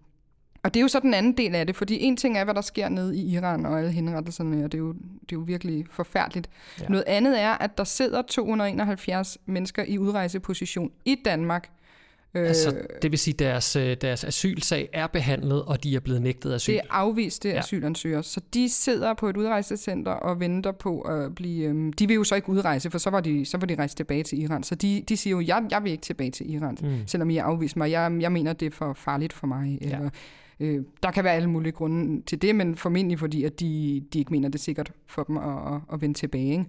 [0.64, 2.54] og det er jo så den anden del af det, fordi en ting er, hvad
[2.54, 5.40] der sker nede i Iran og alle henrettelserne, og det er jo, det er jo
[5.40, 6.48] virkelig forfærdeligt.
[6.80, 6.86] Ja.
[6.88, 11.68] Noget andet er, at der sidder 271 mennesker i udrejseposition i Danmark.
[12.34, 16.00] Øh, Altså, det vil sige, at deres, øh, deres asylsag er behandlet, og de er
[16.00, 16.72] blevet nægtet asyl.
[16.72, 17.58] det er afviste Ja.
[17.58, 21.64] asylansøgere, så de sidder på et udrejsecenter og venter på at blive...
[21.66, 23.96] Øhm, de vil jo så ikke udrejse, for så var de, så var de rejst
[23.96, 24.62] tilbage til Iran.
[24.62, 26.88] Så de, de siger jo, jeg, jeg vil ikke tilbage til Iran, Mm.
[27.06, 27.90] selvom I har afvist mig.
[27.90, 29.78] Jeg, jeg mener, det er for farligt for mig.
[29.82, 29.98] Ja.
[30.60, 34.18] Øh, der kan være alle mulige grunde til det, men formentlig fordi, at de, de
[34.18, 36.50] ikke mener, det er sikkert for dem at, at, at vende tilbage.
[36.50, 36.66] Ikke?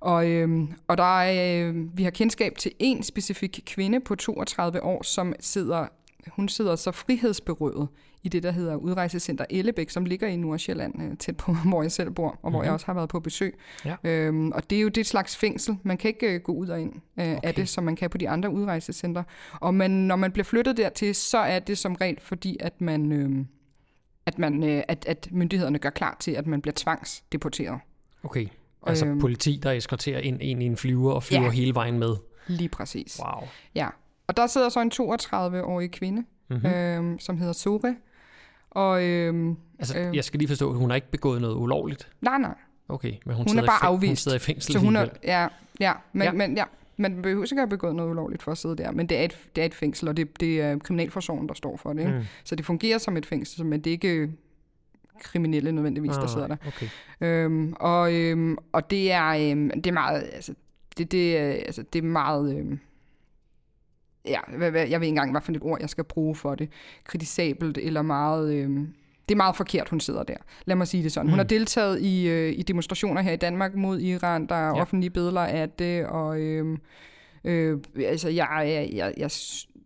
[0.00, 4.82] Og, øh, og der er, øh, vi har kendskab til en specifik kvinde på 32
[4.82, 5.86] år, som sidder,
[6.28, 7.88] hun sidder så frihedsberøvet
[8.26, 11.92] i det, der hedder Udrejsecenter Ellebæk, som ligger i Nordsjælland, øh, tæt på, hvor jeg
[11.92, 12.64] selv bor, og hvor Mhm.
[12.64, 13.58] jeg også har været på besøg.
[13.84, 13.96] Ja.
[14.04, 15.76] Øhm, og det er jo det slags fængsel.
[15.82, 17.00] Man kan ikke øh, gå ud og ind øh,
[17.32, 17.38] okay.
[17.42, 19.22] Af det, som man kan på de andre udrejsecenter.
[19.60, 23.12] Og man, når man bliver flyttet dertil, så er det som regel fordi, at man...
[23.12, 23.44] Øh,
[24.26, 27.80] at, man, øh, at, at myndighederne gør klar til, at man bliver tvangsdeporteret.
[28.24, 28.46] Okay.
[28.86, 29.18] Altså Øhm.
[29.20, 31.50] politi, der eskorterer ind, ind i en flyver og flyver Ja.
[31.50, 32.16] hele vejen med.
[32.46, 33.20] Lige præcis.
[33.24, 33.48] Wow.
[33.74, 33.88] Ja.
[34.26, 36.68] Og der sidder så en 32-årig kvinde, Mm-hmm.
[36.68, 36.74] mm.
[36.74, 37.96] øhm, som hedder Sore.
[38.76, 40.16] Og øhm, Altså, øh.
[40.16, 42.08] jeg skal lige forstå, at hun har ikke begået noget ulovligt.
[42.20, 42.54] nej, nej.
[42.88, 44.22] Okay, men hun, Hun er bare i fæng- hun afvist.
[44.22, 45.46] sidder i fængsel Så hun er, ja,
[45.80, 46.24] ja, men, Ja.
[46.26, 46.32] ja.
[46.32, 46.64] men ja,
[46.96, 49.22] man behøver ikke at have begået noget ulovligt for at sidde der, men det er
[49.24, 52.00] et, det er et fængsel, og det, det er kriminalforsorgen, der står for det.
[52.00, 52.12] Ikke?
[52.12, 52.24] Mm.
[52.44, 54.30] Så det fungerer som et fængsel, men det er ikke
[55.22, 56.56] kriminelle nødvendigvis, der Ah, sidder der.
[56.66, 56.86] Okay.
[57.20, 60.54] Øhm, og, øhm, og det er, øhm, det er meget, altså,
[60.98, 62.78] det, det, er- altså, det er meget, øhm,
[64.26, 66.54] ja, hvad, hvad, jeg ved ikke engang, hvad for et ord, jeg skal bruge for
[66.54, 66.68] det,
[67.04, 68.88] kritisabelt, eller meget, øhm,
[69.28, 70.36] det er meget forkert, hun sidder der.
[70.64, 71.26] Lad mig sige det sådan.
[71.28, 71.38] Hun Mm.
[71.38, 74.80] har deltaget i, øh, i demonstrationer her i Danmark mod Iran, der er Ja.
[74.80, 76.76] offentlige billeder af det, og øhm,
[77.44, 79.30] øh, altså, jeg, jeg, jeg, jeg,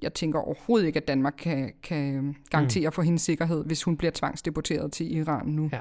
[0.02, 2.92] jeg tænker overhovedet ikke, at Danmark kan, kan garantere mm.
[2.92, 5.70] for hendes sikkerhed, hvis hun bliver tvangsdeporteret til Iran nu.
[5.72, 5.80] Ja.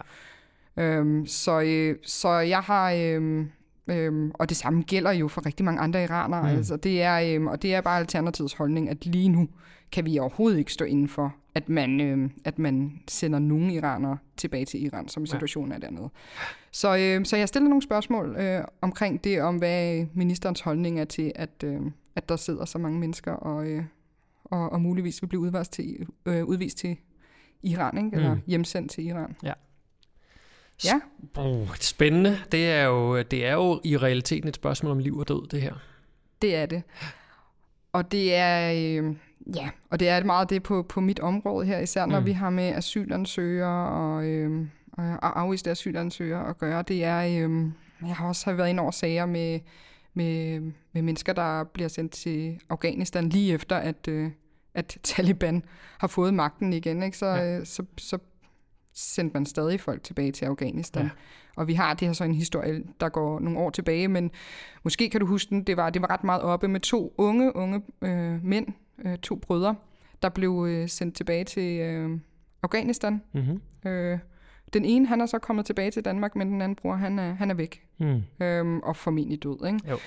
[0.83, 2.91] Øhm, så, øh, så jeg har...
[2.91, 3.49] Øhm,
[3.89, 6.41] Øhm, og det samme gælder jo for rigtig mange andre iranere.
[6.41, 6.57] Mm.
[6.57, 9.47] Altså, det er, øhm, og det er bare Alternativets holdning, at lige nu
[9.91, 14.17] kan vi overhovedet ikke stå inden for, at man, øhm, at man sender nogle iranere
[14.37, 16.09] tilbage til Iran, som situationen er dernede.
[16.71, 21.05] Så, øhm, så jeg stiller nogle spørgsmål øh, omkring det, om hvad ministerens holdning er
[21.05, 21.81] til, at, øh,
[22.15, 23.83] at der sidder så mange mennesker og, øh,
[24.45, 26.97] og, og muligvis vil blive udvist til, øh, udvist til
[27.63, 28.17] Iran, ikke?
[28.17, 28.41] eller Mm.
[28.47, 29.35] hjemsendt til Iran.
[29.43, 29.53] Ja.
[30.85, 30.99] Ja.
[31.37, 32.39] Oh, spændende.
[32.51, 35.61] Det er, jo, det er jo i realiteten et spørgsmål om liv og død, det
[35.61, 35.73] her.
[36.41, 36.83] Det er det.
[37.93, 39.15] Og det er, øh,
[39.55, 42.25] ja, og det er meget det på, på mit område her, især når Mm.
[42.25, 44.65] vi har med asylansøgere og, øh,
[44.97, 46.81] og afviste asylansøgere at gøre.
[46.81, 47.65] Det er, øh,
[48.07, 49.59] jeg har også været ind over sager med,
[50.13, 50.59] med,
[50.93, 54.31] med mennesker, der bliver sendt til Afghanistan lige efter, at, øh,
[54.73, 55.63] at Taliban
[55.97, 57.03] har fået magten igen.
[57.03, 57.17] Ikke?
[57.17, 57.35] Så, Ja.
[57.35, 57.59] ja.
[57.59, 58.17] øh, så, så
[58.99, 61.03] sendte man stadig folk tilbage til Afghanistan.
[61.03, 61.09] Ja.
[61.55, 64.31] Og vi har det her så en historie, der går nogle år tilbage, men
[64.83, 67.55] måske kan du huske den, det var, det var ret meget oppe med to unge,
[67.55, 68.67] unge øh, mænd,
[69.05, 69.75] øh, to brødre,
[70.21, 72.19] der blev øh, sendt tilbage til øh,
[72.63, 73.21] Afghanistan.
[73.33, 73.89] Mm-hmm.
[73.91, 74.19] Øh,
[74.73, 77.33] den ene, han er så kommet tilbage til Danmark, men den anden bror, han er,
[77.33, 77.83] han er væk.
[77.97, 78.45] Mm.
[78.45, 79.79] Øhm, og formentlig død, ikke?
[79.89, 79.97] Jo.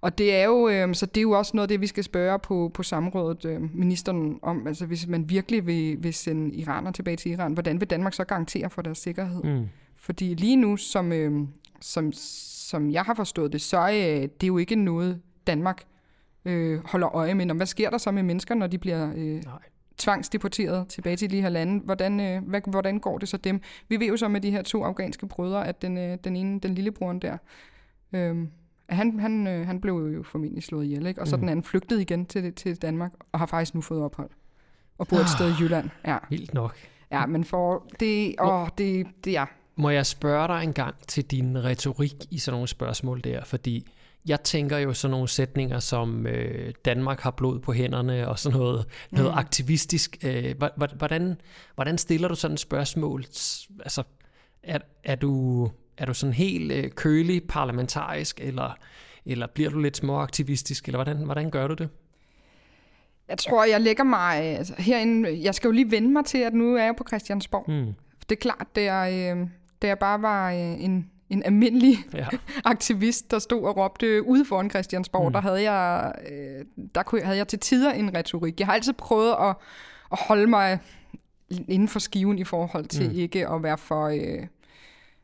[0.00, 2.04] Og det er jo, øhm, så det er jo også noget af det, vi skal
[2.04, 4.66] spørge på, på samrådet øh, ministeren om.
[4.66, 8.24] Altså hvis man virkelig vil, vil sende iraner tilbage til Iran, hvordan vil Danmark så
[8.24, 9.42] garantere for deres sikkerhed?
[9.42, 9.68] Mm.
[9.96, 11.32] Fordi lige nu, som, øh,
[11.80, 15.84] som, som jeg har forstået det, så er det er jo ikke noget, Danmark
[16.44, 17.46] øh, holder øje med.
[17.46, 19.58] Nå, hvad sker der så med mennesker, når de bliver øh, Nej.
[19.96, 21.84] tvangsdeporteret tilbage til de her lande?
[21.84, 23.60] Hvordan, øh, hvad, hvordan går det så dem?
[23.88, 26.60] Vi ved jo så med de her to afghanske brødre, at den, øh, den ene,
[26.60, 27.36] den lillebroren der,
[28.12, 28.36] øh,
[28.88, 31.20] han, han, øh, han blev jo formentlig slået ihjel, ikke?
[31.20, 31.40] og så Mm.
[31.40, 34.30] den anden flygtede igen til, til Danmark, og har faktisk nu fået ophold.
[34.98, 35.90] Og bor et sted i Jylland.
[36.06, 36.76] Ja, Vildt nok.
[37.10, 39.46] ja men for det, åh, det, det er...
[39.76, 43.44] Må jeg spørge dig en gang til din retorik i sådan nogle spørgsmål der?
[43.44, 43.86] Fordi
[44.26, 48.58] jeg tænker jo sådan nogle sætninger som øh, Danmark har blod på hænderne og sådan
[48.58, 49.38] noget, noget Mm.
[49.38, 50.16] aktivistisk.
[50.24, 50.54] Øh,
[50.96, 51.40] hvordan,
[51.74, 53.24] hvordan stiller du sådan et spørgsmål?
[53.80, 54.02] Altså,
[54.62, 58.78] er, er, du, er du sådan helt øh, kølig parlamentarisk, eller,
[59.26, 61.88] eller bliver du lidt småaktivistisk, eller hvordan, hvordan gør du det?
[63.28, 65.42] Jeg tror, jeg lægger mig altså, herinde.
[65.42, 67.64] Jeg skal jo lige vende mig til, at nu er jeg på Christiansborg.
[67.70, 67.94] Mm.
[68.28, 69.46] Det er klart, det er, øh,
[69.82, 72.26] da jeg bare var øh, en, en almindelig Ja.
[72.64, 75.32] aktivist, der stod og råbte ude foran Christiansborg, Mm.
[75.32, 78.58] der, havde jeg, øh, der kunne, havde jeg til tider en retorik.
[78.60, 79.54] Jeg har altid prøvet at,
[80.12, 80.78] at holde mig
[81.50, 83.18] inden for skiven i forhold til mm.
[83.18, 84.46] ikke at være for, øh,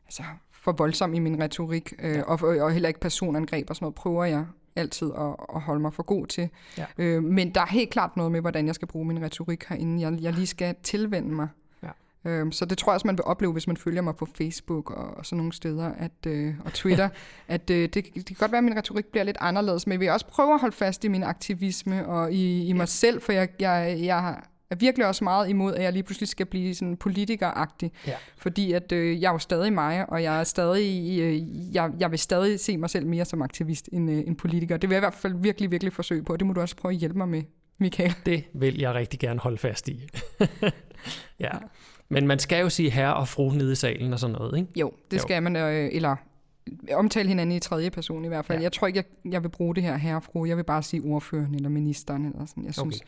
[0.05, 0.23] altså,
[0.65, 2.21] for voldsom i min retorik, øh, Ja.
[2.21, 5.93] og, og heller ikke personangreb og sådan noget, prøver jeg altid at, at holde mig
[5.93, 6.49] for god til.
[6.77, 6.85] Ja.
[6.97, 10.01] Øh, men der er helt klart noget med, hvordan jeg skal bruge min retorik herinde.
[10.01, 11.47] Jeg, jeg lige skal tilvende mig
[12.25, 14.91] Øhm, så det tror jeg også, man vil opleve, hvis man følger mig på Facebook
[14.91, 17.09] og sådan nogle steder, at, øh, og Twitter,
[17.47, 19.99] at øh, det, det kan godt være, at min retorik bliver lidt anderledes, men jeg
[19.99, 22.85] vil også prøve at holde fast i min aktivisme og i, i mig ja.
[22.85, 24.41] selv, for jeg, jeg, jeg
[24.75, 27.91] er virkelig også meget imod, at jeg lige pludselig skal blive sådan politikeragtig.
[28.07, 28.13] Ja.
[28.37, 32.11] Fordi at øh, jeg er jo stadig mig, og jeg er stadig, øh, jeg, jeg
[32.11, 34.77] vil stadig se mig selv mere som aktivist end, øh, end politiker.
[34.77, 36.93] Det vil jeg i hvert fald virkelig, virkelig forsøge på, det må du også prøve
[36.93, 37.43] at hjælpe mig med,
[37.77, 38.15] Michael.
[38.25, 40.07] Det vil jeg rigtig gerne holde fast i.
[41.39, 41.51] ja.
[42.09, 44.79] Men man skal jo sige herre og fru nede i salen og sådan noget, ikke?
[44.79, 45.21] Jo, det jo.
[45.21, 46.15] skal man, øh, eller
[46.93, 48.59] omtale hinanden i tredje person i hvert fald.
[48.59, 48.63] Ja.
[48.63, 50.45] Jeg tror ikke, jeg, jeg vil bruge det her herre og fru.
[50.45, 52.65] Jeg vil bare sige ordføreren eller ministeren eller sådan.
[52.65, 53.07] Jeg synes, okay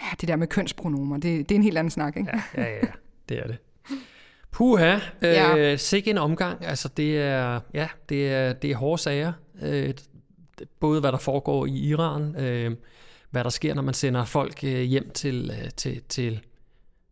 [0.00, 2.30] ja, det der med kønspronomer, det, det er en helt anden snak, ikke?
[2.56, 2.88] Ja, ja, ja,
[3.28, 3.56] det er det.
[4.50, 5.76] Puha, øh, ja.
[5.76, 6.64] sikke en omgang.
[6.64, 9.32] Altså, det er, ja, det er, det er hårde sager.
[9.62, 9.94] Øh,
[10.80, 12.76] både hvad der foregår i Iran, øh,
[13.30, 16.40] hvad der sker, når man sender folk øh, hjem til, øh, til, til,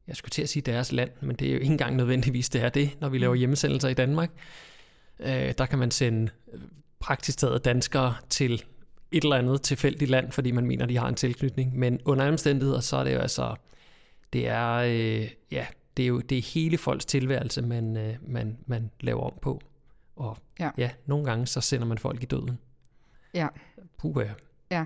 [0.09, 2.63] jeg skulle til at sige deres land, men det er jo ikke engang nødvendigvis det
[2.63, 3.39] er det, når vi laver mm.
[3.39, 4.31] hjemmesendelser i Danmark.
[5.21, 6.61] Øh, der kan man sende øh,
[7.01, 8.65] praktisk taget danskere til
[9.17, 11.79] et eller andet tilfældigt land, fordi man mener, de har en tilknytning.
[11.79, 13.55] Men under omstændigheder, så er det jo altså,
[14.33, 18.59] det er, øh, ja, det er jo det er hele folks tilværelse, man, øh, man,
[18.67, 19.61] man laver om på.
[20.17, 20.71] Og ja.
[20.79, 22.59] ja, nogle gange så sender man folk i døden.
[23.35, 23.49] Ja.
[23.99, 24.25] Puh,
[24.71, 24.85] ja.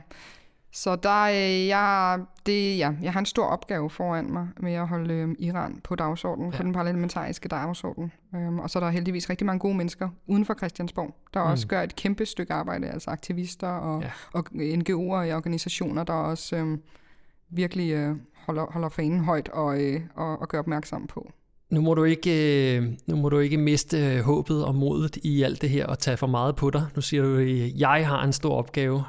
[0.72, 4.88] Så der, øh, jeg, det, ja, jeg har en stor opgave foran mig med at
[4.88, 6.56] holde øh, Iran på dagsordenen, ja.
[6.56, 8.12] på den parlamentariske dagsorden.
[8.32, 11.50] Um, og så er der heldigvis rigtig mange gode mennesker uden for Christiansborg, der mm.
[11.50, 14.10] også gør et kæmpe stykke arbejde, altså aktivister og, ja.
[14.32, 16.78] og NGO'er og organisationer, der også øh,
[17.50, 21.32] virkelig øh, holder, holder fanen højt og, øh, og, og gør opmærksom på.
[21.70, 25.42] Nu må, du ikke, øh, nu må du ikke miste øh, håbet og modet i
[25.42, 26.86] alt det her og tage for meget på dig.
[26.94, 29.04] Nu siger du, at øh, jeg har en stor opgave.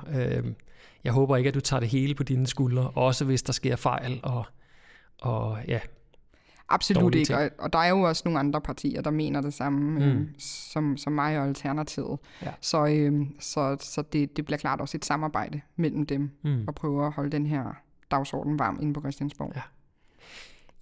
[1.03, 3.75] Jeg håber ikke, at du tager det hele på dine skuldre, også hvis der sker
[3.75, 4.45] fejl og,
[5.21, 5.79] og ja,
[6.71, 9.99] Absolut ikke, og, og der er jo også nogle andre partier, der mener det samme
[9.99, 10.05] mm.
[10.05, 12.19] øh, som, som mig og Alternativet.
[12.41, 12.51] Ja.
[12.61, 16.63] Så, øh, så, så det, det bliver klart også et samarbejde mellem dem, mm.
[16.67, 17.63] og prøve at holde den her
[18.11, 19.51] dagsorden varm inde på Christiansborg.
[19.55, 19.61] Ja.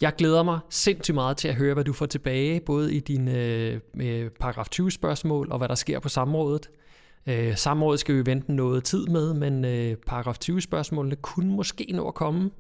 [0.02, 3.32] Jeg glæder mig sindssygt meget til at høre, hvad du får tilbage, både i dine
[3.96, 6.70] øh, paragraf 20 spørgsmål og hvad der sker på samrådet.
[7.28, 11.88] Øh, samrådet skal vi vente noget tid med, men øh, paragraf 20 spørgsmålene kunne måske
[11.94, 12.52] nå at komme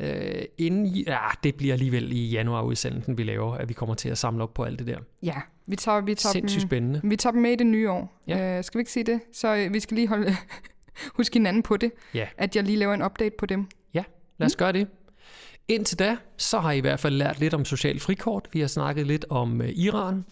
[0.00, 4.08] øh, inden, ja, det bliver alligevel i januar udsendelsen, vi laver, at vi kommer til
[4.08, 4.98] at samle op på alt det der.
[5.22, 5.34] Ja,
[5.66, 7.00] vi tager, vi tager, Sindssygt dem, spændende.
[7.04, 8.20] Vi tager dem med i det nye år.
[8.28, 8.58] Ja.
[8.58, 9.20] Øh, skal vi ikke sige det?
[9.32, 10.36] Så øh, vi skal lige holde,
[11.16, 12.26] huske hinanden på det, ja.
[12.36, 13.66] at jeg lige laver en update på dem.
[13.94, 14.04] Ja,
[14.38, 14.58] lad os mm.
[14.58, 14.88] gøre det.
[15.68, 18.48] Indtil da, så har I i hvert fald lært lidt om social frikort.
[18.52, 20.24] Vi har snakket lidt om uh, Iran.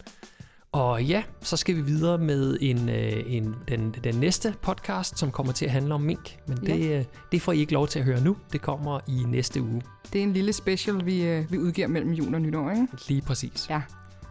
[0.71, 5.31] Og ja, så skal vi videre med en, øh, en, den, den næste podcast, som
[5.31, 6.37] kommer til at handle om mink.
[6.47, 6.99] Men det, ja.
[6.99, 8.37] Øh, det får I ikke lov til at høre nu.
[8.53, 9.81] Det kommer i næste uge.
[10.13, 12.87] Det er en lille special, vi, øh, vi udgiver mellem jul og nytår, ikke?
[13.07, 13.67] Lige præcis.
[13.69, 13.81] Ja.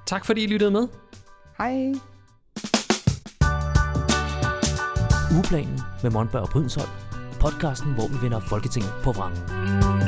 [0.07, 0.89] Tak fordi I lyttede med.
[1.59, 1.95] Hej.
[5.35, 6.91] Ugeplanen med Monberg og Brydensholt.
[7.41, 10.06] Podcasten, hvor vi vender Folketinget på vrangen.